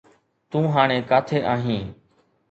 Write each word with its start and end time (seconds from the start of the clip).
تون 0.51 0.63
هاڻي 0.73 0.97
ڪاٿي 1.09 1.39
آهين؟ 1.53 1.83